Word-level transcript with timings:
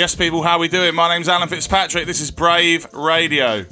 Yes, 0.00 0.14
people, 0.14 0.42
how 0.42 0.58
we 0.58 0.66
doing? 0.66 0.94
My 0.94 1.14
name's 1.14 1.28
Alan 1.28 1.46
Fitzpatrick. 1.46 2.06
This 2.06 2.22
is 2.22 2.30
Brave 2.30 2.90
Radio. 2.94 3.66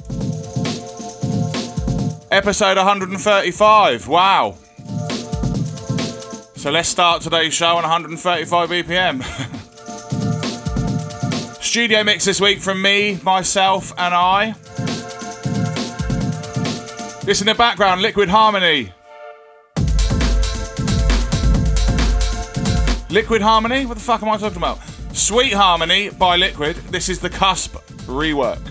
Episode 2.29 2.77
135. 2.77 4.07
Wow. 4.07 4.55
So 6.55 6.69
let's 6.69 6.87
start 6.87 7.23
today's 7.23 7.55
show 7.55 7.77
on 7.77 7.81
135 7.81 8.69
BPM. 8.69 9.23
Studio 11.63 12.03
mix 12.03 12.25
this 12.25 12.39
week 12.39 12.59
from 12.59 12.79
me, 12.79 13.19
myself, 13.23 13.91
and 13.97 14.13
I. 14.13 14.51
This 17.23 17.41
in 17.41 17.47
the 17.47 17.55
background, 17.57 18.03
Liquid 18.03 18.29
Harmony. 18.29 18.93
Liquid 23.09 23.41
Harmony? 23.41 23.87
What 23.87 23.97
the 23.97 24.03
fuck 24.03 24.21
am 24.21 24.29
I 24.29 24.37
talking 24.37 24.57
about? 24.57 24.88
Sweet 25.19 25.51
Harmony 25.51 26.09
by 26.09 26.37
Liquid. 26.37 26.77
This 26.77 27.09
is 27.09 27.19
the 27.19 27.29
Cusp 27.29 27.75
rework. 28.07 28.63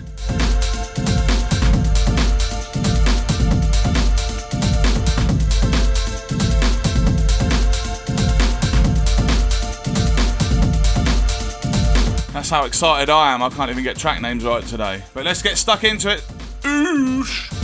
That's 12.33 12.49
how 12.49 12.65
excited 12.65 13.11
I 13.11 13.31
am. 13.31 13.43
I 13.43 13.49
can't 13.49 13.69
even 13.69 13.83
get 13.83 13.97
track 13.97 14.19
names 14.19 14.43
right 14.43 14.63
today. 14.63 15.03
But 15.13 15.25
let's 15.25 15.43
get 15.43 15.55
stuck 15.55 15.83
into 15.83 16.11
it. 16.11 16.21
Oosh. 16.63 17.58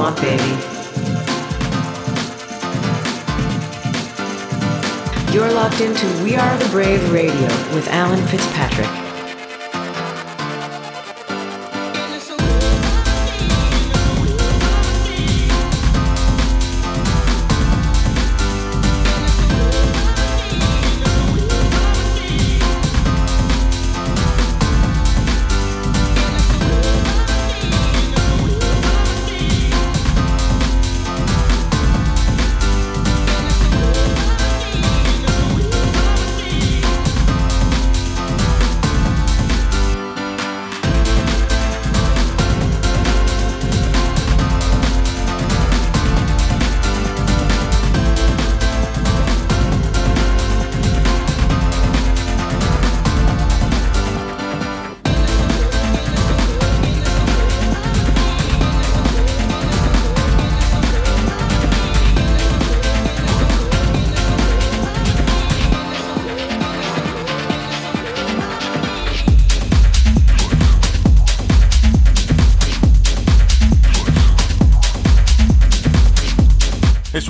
Want, 0.00 0.16
baby. 0.22 0.42
You're 5.30 5.52
locked 5.52 5.82
into 5.82 6.06
We 6.24 6.36
Are 6.36 6.56
the 6.56 6.68
Brave 6.70 7.12
Radio 7.12 7.48
with 7.74 7.86
Alan 7.88 8.26
Fitzpatrick. 8.28 9.09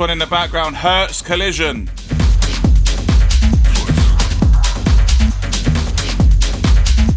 One 0.01 0.09
in 0.09 0.19
the 0.19 0.27
background, 0.27 0.77
Hertz 0.77 1.21
Collision. 1.21 1.85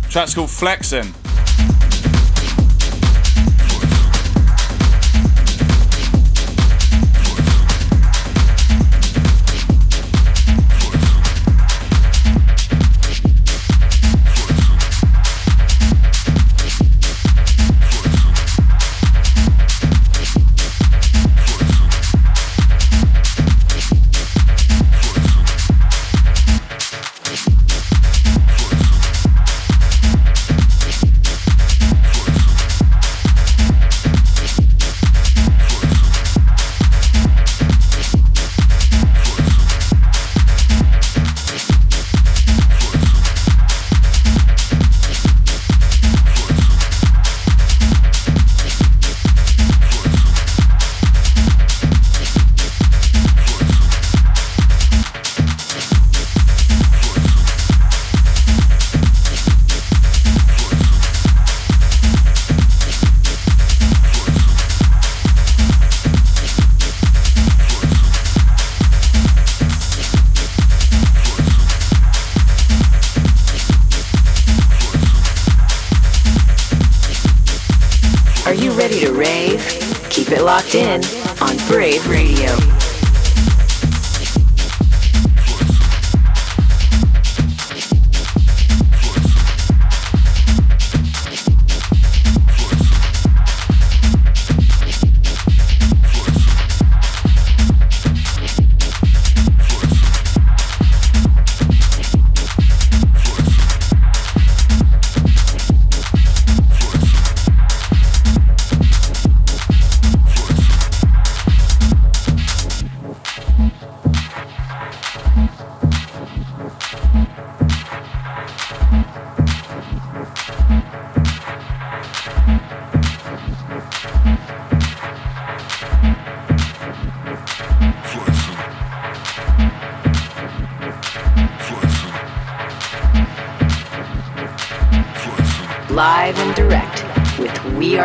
Track's 0.09 0.33
called 0.33 0.49
Flexin'. 0.49 1.22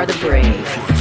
the 0.09 0.19
brave. 0.21 0.98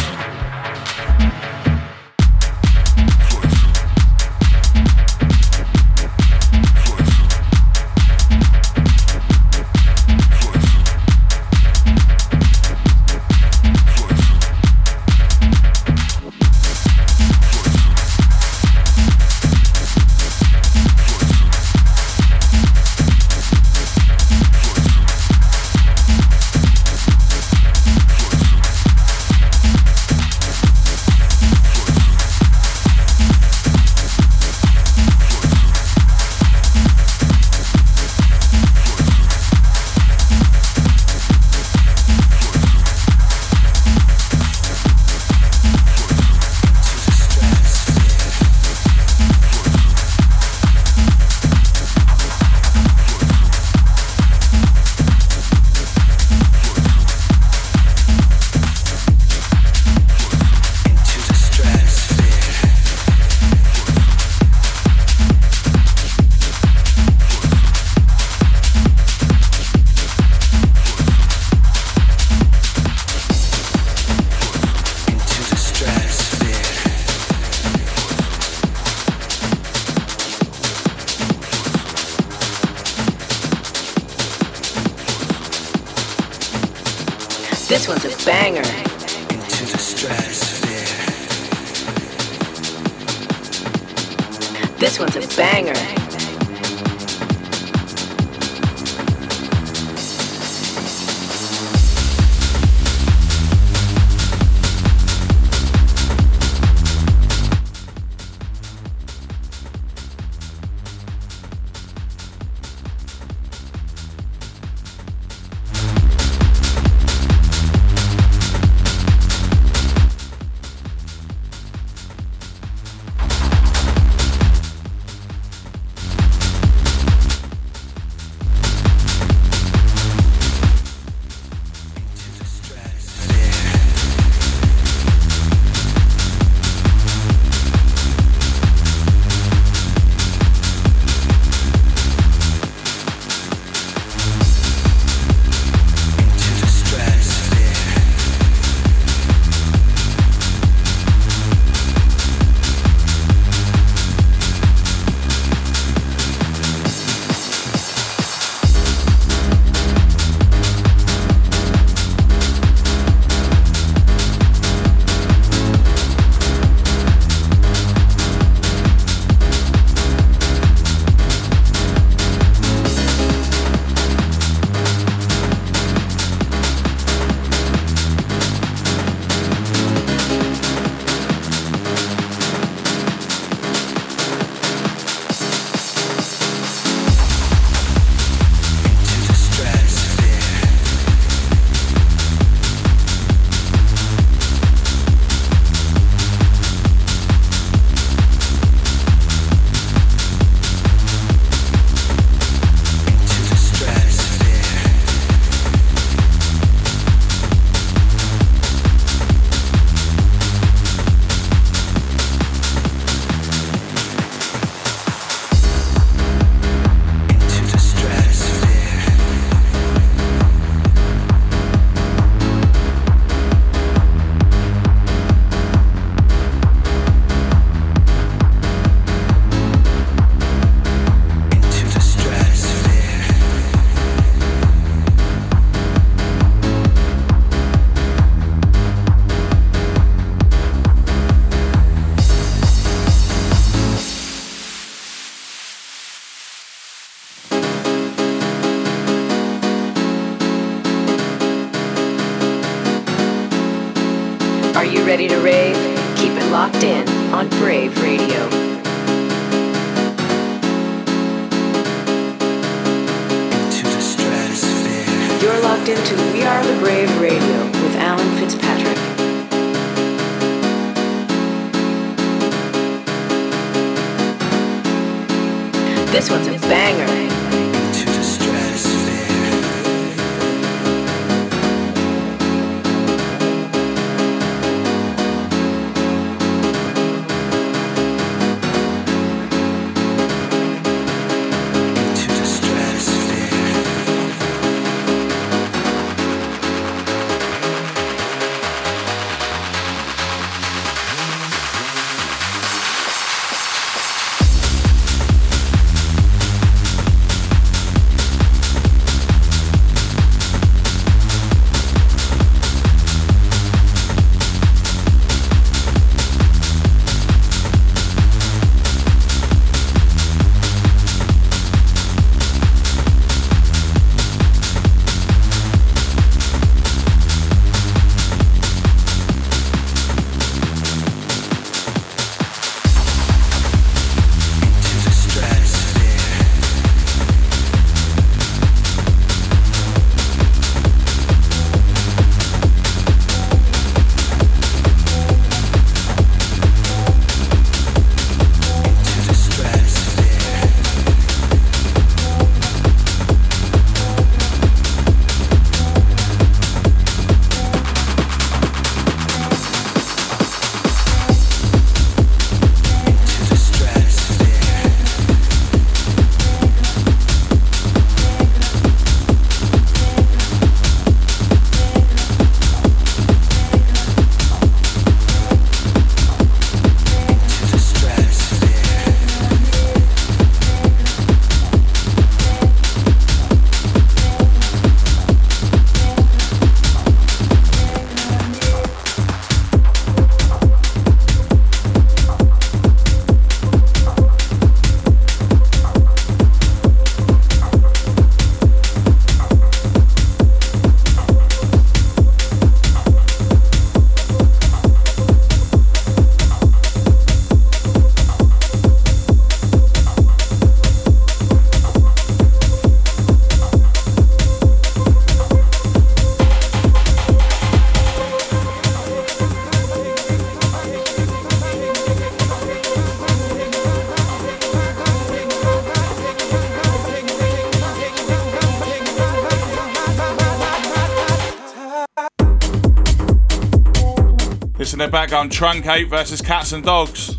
in 434.97 435.05
the 435.05 435.07
background 435.11 435.51
Truncate 435.51 436.09
versus 436.09 436.41
Cats 436.41 436.71
and 436.71 436.83
Dogs. 436.83 437.37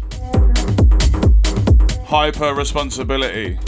Hyper 2.04 2.54
responsibility. 2.54 3.58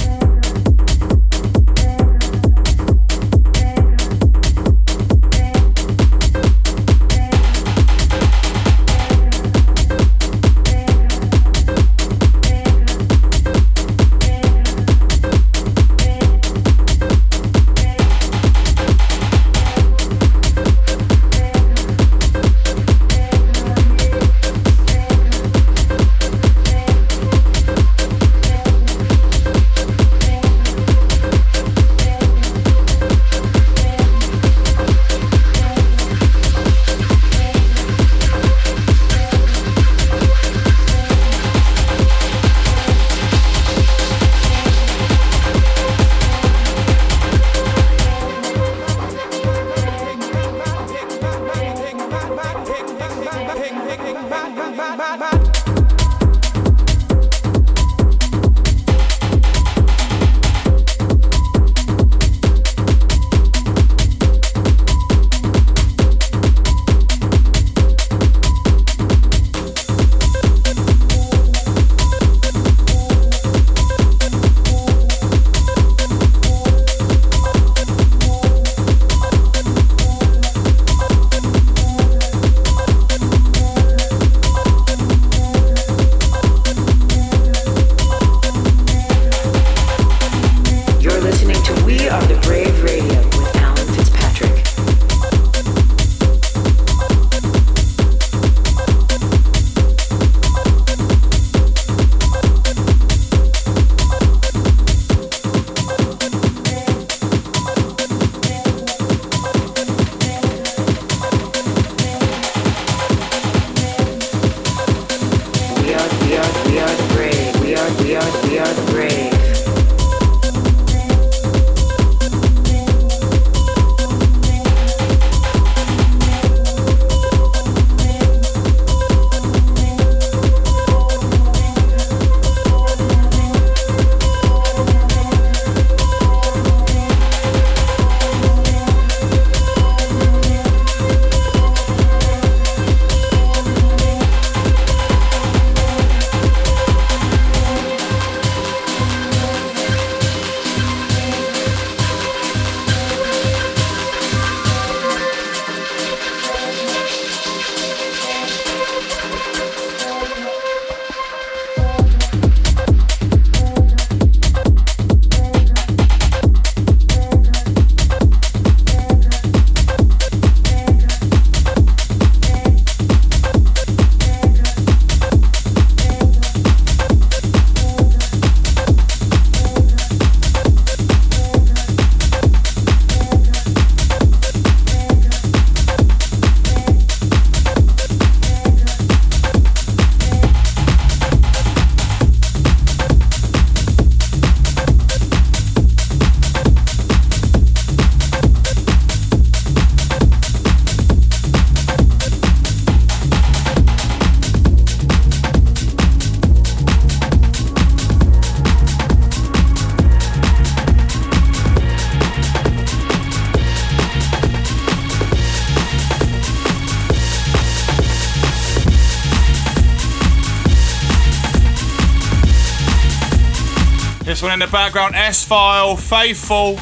One 224.43 224.53
in 224.53 224.59
the 224.59 224.69
background, 224.69 225.15
S 225.17 225.45
File, 225.45 225.97
Faithful, 225.97 226.77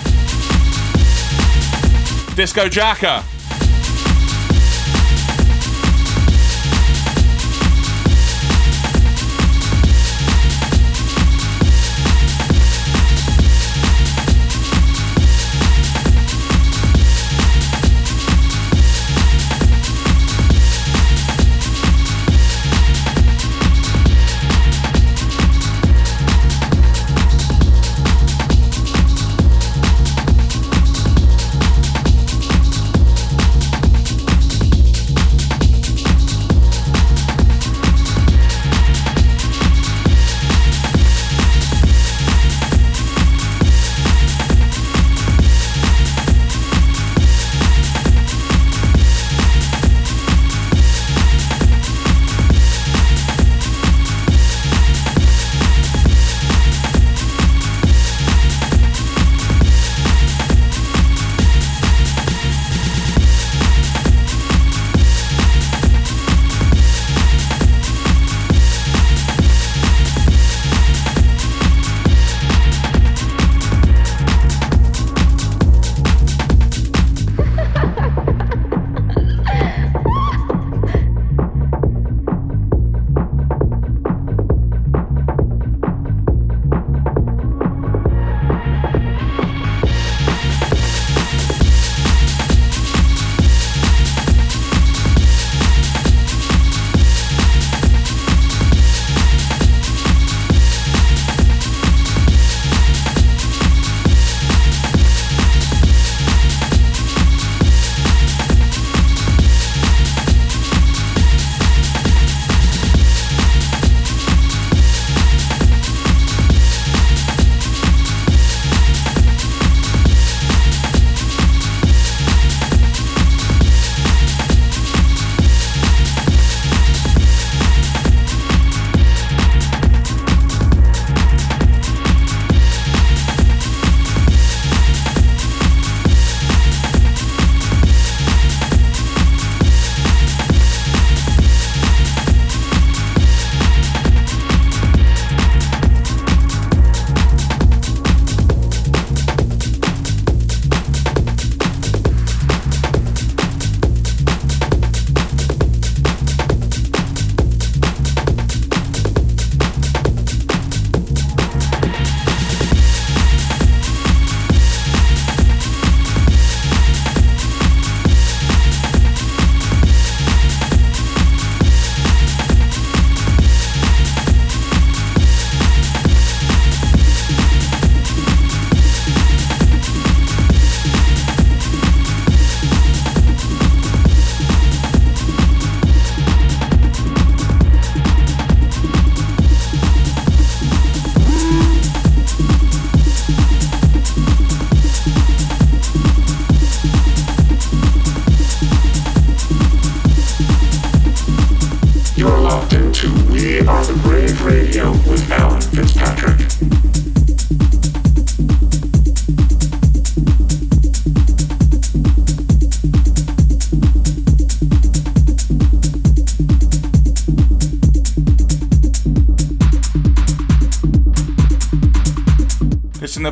Disco 2.37 2.69
Jacker. 2.69 3.25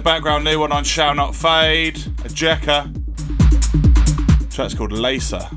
Background, 0.07 0.45
new 0.45 0.61
one 0.61 0.71
on 0.71 0.85
Shall 0.85 1.17
Not 1.17 1.35
Fade, 1.35 1.97
a 1.97 2.29
Jekka. 2.29 2.93
Track's 4.55 4.73
called 4.73 4.93
Lacer. 4.93 5.56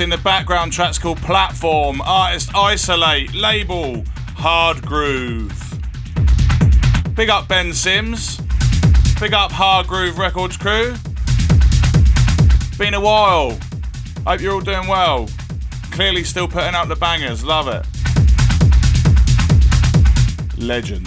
In 0.00 0.10
the 0.10 0.18
background 0.18 0.72
track's 0.72 0.98
called 0.98 1.18
Platform. 1.18 2.00
Artist 2.02 2.54
Isolate. 2.54 3.34
Label 3.34 4.04
Hard 4.36 4.84
Groove. 4.84 5.78
Big 7.14 7.28
up 7.28 7.48
Ben 7.48 7.72
Sims. 7.72 8.40
Big 9.20 9.34
up 9.34 9.52
Hard 9.52 9.86
Groove 9.86 10.18
Records 10.18 10.56
crew. 10.56 10.94
Been 12.78 12.94
a 12.94 13.00
while. 13.00 13.58
Hope 14.26 14.40
you're 14.40 14.54
all 14.54 14.60
doing 14.60 14.88
well. 14.88 15.28
Clearly 15.90 16.24
still 16.24 16.48
putting 16.48 16.74
out 16.74 16.88
the 16.88 16.96
bangers. 16.96 17.44
Love 17.44 17.68
it. 17.68 17.86
Legends. 20.58 20.99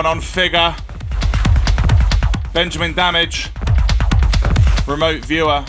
One 0.00 0.06
on 0.06 0.20
Figure. 0.22 0.74
Benjamin 2.54 2.94
Damage. 2.94 3.50
Remote 4.86 5.22
Viewer. 5.26 5.62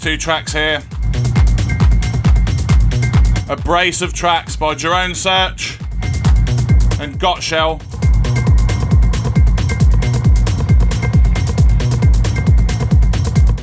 Two 0.00 0.16
tracks 0.16 0.54
here. 0.54 0.82
A 3.50 3.56
brace 3.56 4.00
of 4.00 4.14
tracks 4.14 4.56
by 4.56 4.74
Jerome 4.74 5.14
Search 5.14 5.78
and 6.98 7.18
Gottshell. 7.18 7.82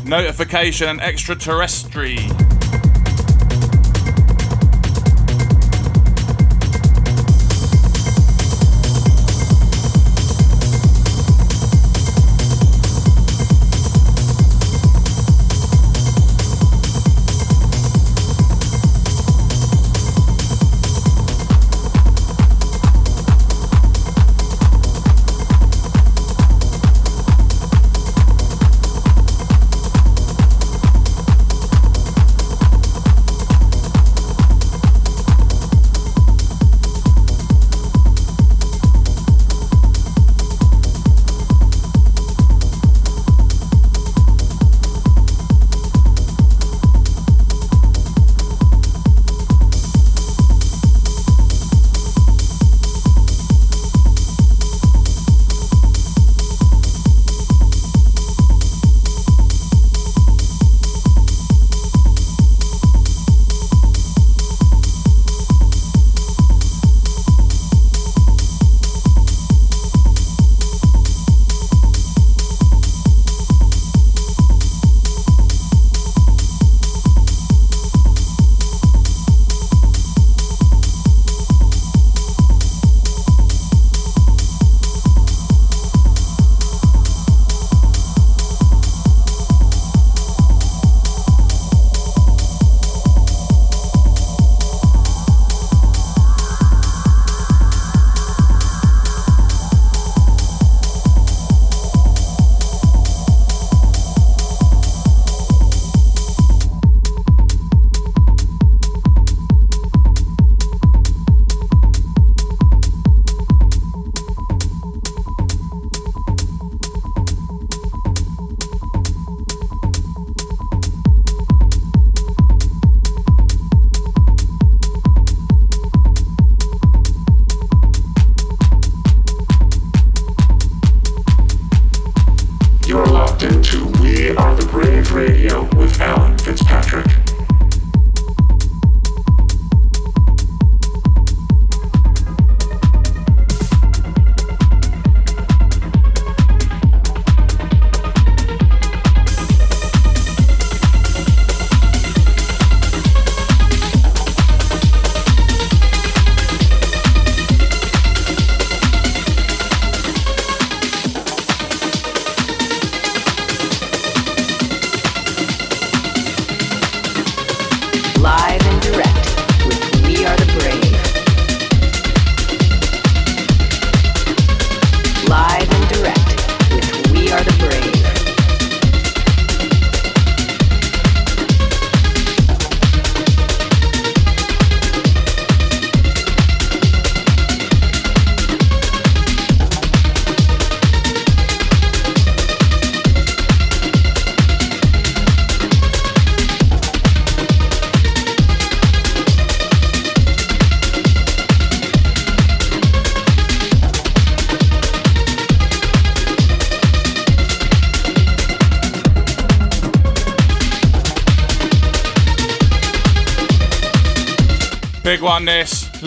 Notification 0.05 0.89
and 0.89 1.01
extraterrestrial. 1.01 2.46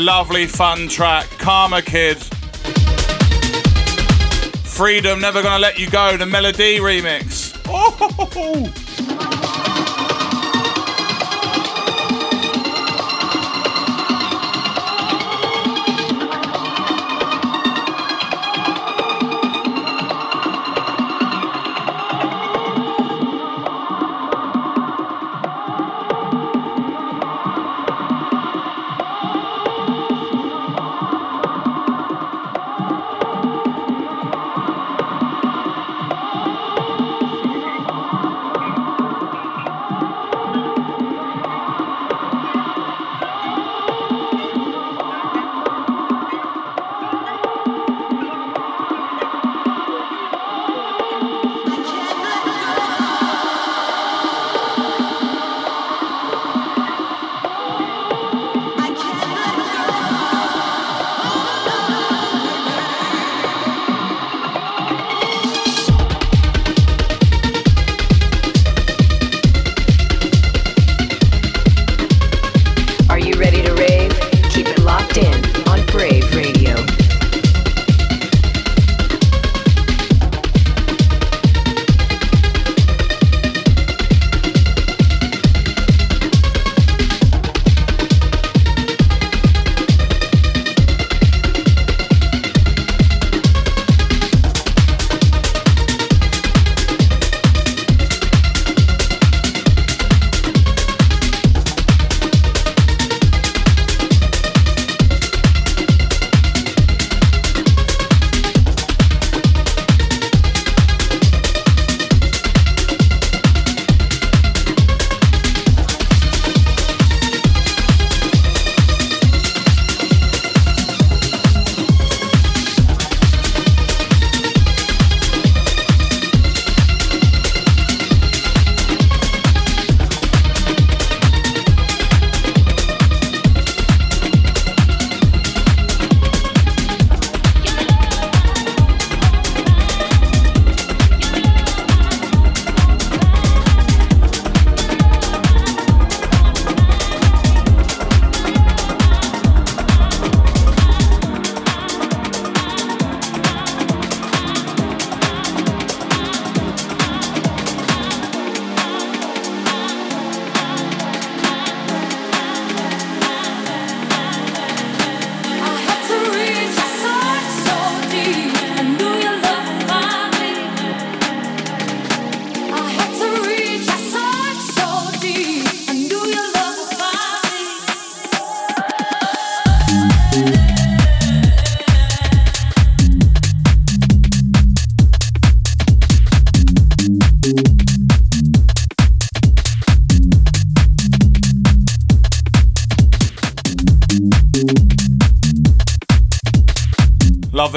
Lovely 0.01 0.47
fun 0.47 0.89
track. 0.89 1.29
Karma 1.39 1.83
Kid. 1.83 2.17
Freedom 4.65 5.21
Never 5.21 5.43
Gonna 5.43 5.59
Let 5.59 5.79
You 5.79 5.91
Go, 5.91 6.17
the 6.17 6.25
Melody 6.25 6.79
remix. 6.79 7.55
Oh! 7.67 8.73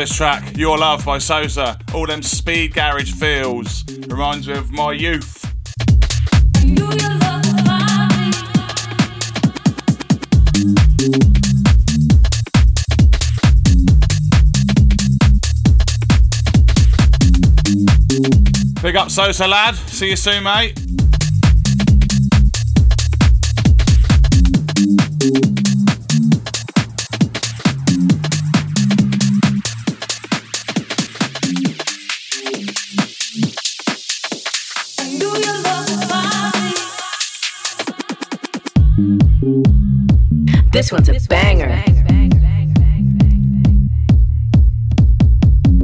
This 0.03 0.17
track, 0.17 0.57
Your 0.57 0.77
Love 0.77 1.05
by 1.05 1.17
Sosa. 1.17 1.79
All 1.93 2.05
them 2.05 2.21
speed 2.21 2.73
garage 2.73 3.13
feels. 3.13 3.85
Reminds 4.09 4.49
me 4.49 4.53
of 4.53 4.69
my 4.69 4.91
youth. 4.91 5.39
Big 18.81 18.97
up 18.97 19.09
Sosa 19.09 19.47
lad. 19.47 19.75
See 19.75 20.09
you 20.09 20.17
soon, 20.17 20.43
mate. 20.43 20.83
This 40.73 40.91
one's 40.91 41.07
a 41.07 41.13
banger. 41.29 41.69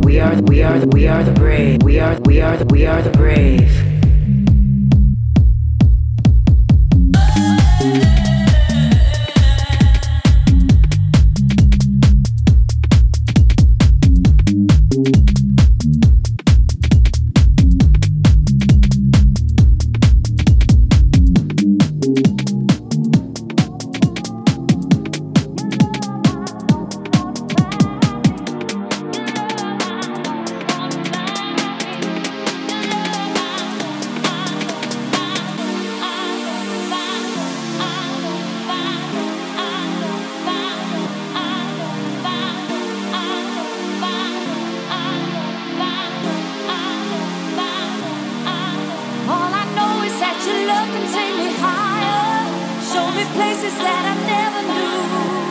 We 0.01 0.19
are, 0.19 0.35
the, 0.35 0.41
we 0.47 0.63
are, 0.63 0.79
the, 0.79 0.87
we 0.87 1.07
are 1.07 1.23
the 1.23 1.31
brave. 1.31 1.83
We 1.83 1.99
are, 1.99 2.19
we 2.21 2.41
are, 2.41 2.57
the, 2.57 2.65
we 2.65 2.87
are 2.87 2.99
the 3.03 3.11
brave. 3.11 3.58
up 50.79 50.87
and 50.95 51.07
take 51.13 51.35
me 51.41 51.49
higher. 51.59 52.47
Show 52.91 53.07
me 53.17 53.23
places 53.35 53.75
that 53.85 54.03
I 54.11 54.15
never 54.33 54.61
knew. 54.73 55.48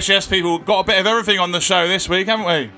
Yes, 0.00 0.08
yes, 0.08 0.26
people. 0.26 0.58
Got 0.58 0.80
a 0.80 0.84
bit 0.84 0.98
of 0.98 1.06
everything 1.06 1.38
on 1.38 1.52
the 1.52 1.60
show 1.60 1.86
this 1.86 2.08
week, 2.08 2.26
haven't 2.26 2.46
we? 2.46 2.70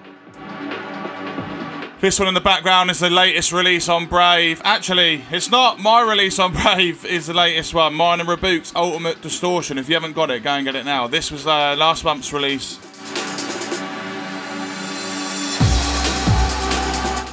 This 2.01 2.19
one 2.19 2.27
in 2.27 2.35
the 2.35 2.41
background 2.41 2.91
is 2.91 2.99
the 2.99 3.11
latest 3.11 3.53
release 3.53 3.89
on 3.89 4.07
Brave. 4.07 4.61
Actually, 4.65 5.23
it's 5.31 5.49
not 5.49 5.79
my 5.79 6.01
release 6.01 6.41
on 6.41 6.53
Brave, 6.63 7.05
is 7.05 7.29
the 7.29 7.33
latest 7.33 7.75
one. 7.75 7.95
Mine 7.95 8.19
and 8.19 8.29
Rebuke's 8.29 8.75
Ultimate 8.75 9.23
Distortion. 9.23 9.79
If 9.79 9.89
you 9.89 9.95
haven't 9.95 10.15
got 10.15 10.33
it, 10.33 10.43
go 10.43 10.51
and 10.51 10.65
get 10.67 10.75
it 10.75 10.85
now. 10.85 11.07
This 11.07 11.31
was 11.31 11.47
uh, 11.47 11.77
last 11.79 12.03
month's 12.03 12.33
release. 12.33 12.81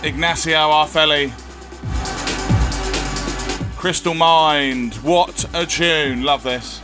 Ignacio 0.04 0.70
Arfelli. 0.70 1.32
Crystal 3.76 4.14
Mind. 4.14 4.94
What 4.98 5.46
a 5.56 5.66
tune. 5.66 6.22
Love 6.22 6.44
this. 6.44 6.80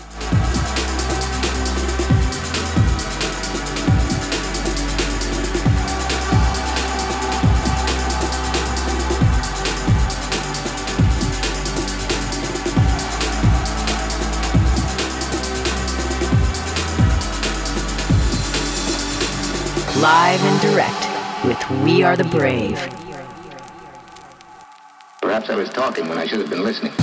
Live 20.06 20.44
and 20.44 20.62
direct 20.62 21.46
with 21.46 21.84
We 21.84 22.04
Are 22.04 22.16
the 22.16 22.26
Brave. 22.26 22.78
Perhaps 25.20 25.50
I 25.50 25.56
was 25.56 25.68
talking 25.70 26.08
when 26.08 26.20
I 26.20 26.28
should 26.28 26.42
have 26.42 26.50
been 26.52 26.64
listening. 26.64 26.94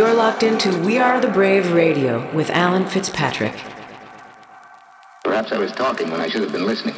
You're 0.00 0.14
locked 0.14 0.42
into 0.42 0.74
We 0.78 0.96
Are 0.96 1.20
the 1.20 1.28
Brave 1.28 1.72
Radio 1.72 2.34
with 2.34 2.48
Alan 2.48 2.86
Fitzpatrick. 2.86 3.52
Perhaps 5.22 5.52
I 5.52 5.58
was 5.58 5.72
talking 5.72 6.10
when 6.10 6.22
I 6.22 6.28
should 6.30 6.40
have 6.40 6.52
been 6.52 6.64
listening. 6.64 6.94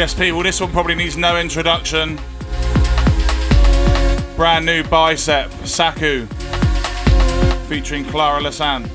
Yes, 0.00 0.14
people, 0.14 0.42
this 0.42 0.58
one 0.62 0.70
probably 0.72 0.94
needs 0.94 1.18
no 1.18 1.38
introduction. 1.38 2.18
Brand 4.34 4.64
new 4.64 4.82
Bicep, 4.84 5.52
Saku, 5.66 6.24
featuring 7.68 8.06
Clara 8.06 8.40
La 8.40 8.48
San. 8.48 8.89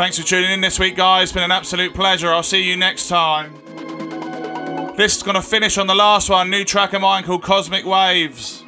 Thanks 0.00 0.18
for 0.18 0.24
tuning 0.24 0.50
in 0.50 0.62
this 0.62 0.78
week, 0.78 0.96
guys. 0.96 1.24
It's 1.24 1.32
been 1.32 1.42
an 1.42 1.50
absolute 1.50 1.92
pleasure. 1.92 2.32
I'll 2.32 2.42
see 2.42 2.62
you 2.62 2.74
next 2.74 3.06
time. 3.06 3.52
This 4.96 5.18
is 5.18 5.22
going 5.22 5.34
to 5.34 5.42
finish 5.42 5.76
on 5.76 5.86
the 5.86 5.94
last 5.94 6.30
one. 6.30 6.48
New 6.48 6.64
track 6.64 6.94
of 6.94 7.02
mine 7.02 7.22
called 7.22 7.42
Cosmic 7.42 7.84
Waves. 7.84 8.64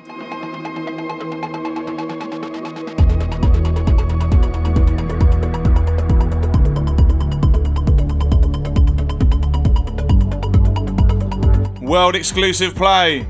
World 11.80 12.14
exclusive 12.14 12.74
play. 12.74 13.26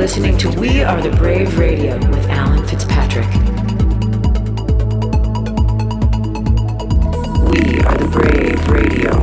Listening 0.00 0.38
to 0.38 0.48
We 0.58 0.82
Are 0.82 0.98
the 1.02 1.14
Brave 1.14 1.58
Radio 1.58 1.94
with 2.08 2.26
Alan 2.30 2.66
Fitzpatrick. 2.66 3.26
We 7.50 7.82
are 7.82 7.98
the 7.98 8.08
Brave 8.10 8.68
Radio. 8.70 9.19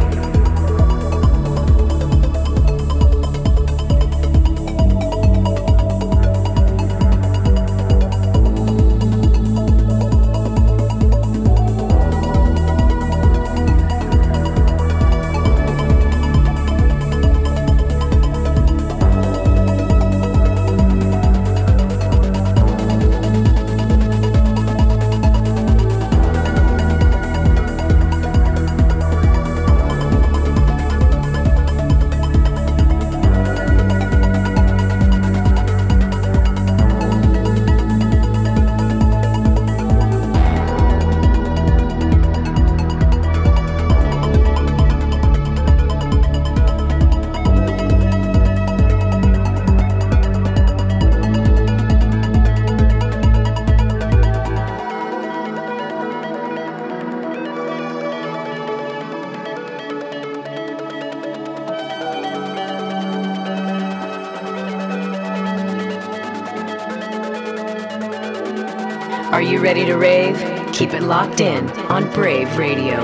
Keep 70.87 71.01
it 71.01 71.03
locked 71.03 71.41
in 71.41 71.69
on 71.91 72.09
Brave 72.13 72.57
Radio. 72.57 73.03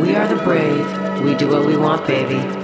We 0.00 0.14
are 0.14 0.28
the 0.28 0.40
brave. 0.44 1.24
We 1.24 1.34
do 1.34 1.48
what 1.48 1.66
we 1.66 1.76
want, 1.76 2.06
baby. 2.06 2.61